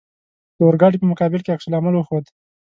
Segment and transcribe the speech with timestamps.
[0.57, 2.25] د اورګاډي په مقابل کې عکس العمل وښود.